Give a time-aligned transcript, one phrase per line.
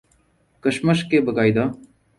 [0.63, 1.65] کشمش کے باقاعدہ